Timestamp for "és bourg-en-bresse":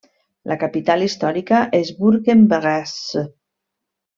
1.81-3.25